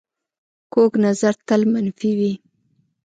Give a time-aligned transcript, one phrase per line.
[0.73, 2.33] کوږ نظر تل منفي وي